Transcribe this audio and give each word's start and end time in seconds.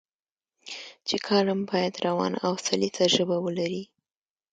چې 1.07 1.15
کالم 1.27 1.59
باید 1.71 1.93
روانه 2.07 2.37
او 2.47 2.53
سلیسه 2.67 3.05
ژبه 3.15 3.37
ولري. 3.45 3.83